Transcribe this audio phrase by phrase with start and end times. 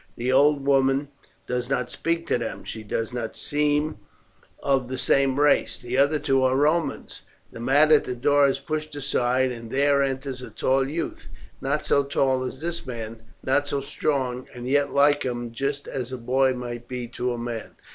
[0.15, 1.09] The old woman
[1.45, 3.97] does not speak to them; she does not seem
[4.63, 7.21] of the same race; the other two are Romans.
[7.51, 11.27] The mat at the door is pushed aside and there enters a tall youth.
[11.61, 16.11] Not so tall as this man, not so strong; and yet like him, just as
[16.11, 17.75] a boy might be to a man.